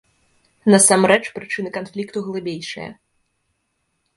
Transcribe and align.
Насамрэч 0.73 1.19
прычыны 1.35 1.69
канфлікту 1.77 2.17
глыбейшыя. 2.29 2.89